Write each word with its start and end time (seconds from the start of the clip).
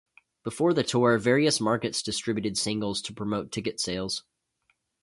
Before 0.43 0.73
the 0.73 0.81
tour, 0.81 1.15
various 1.19 1.61
markets 1.61 2.01
distributed 2.01 2.57
singles 2.57 3.03
to 3.03 3.13
promote 3.13 3.51
ticket 3.51 3.79
sales. 3.79 4.23